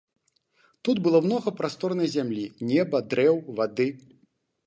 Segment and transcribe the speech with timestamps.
[0.87, 3.87] Тут было многа прасторнай зямлі, неба, дрэў, вады.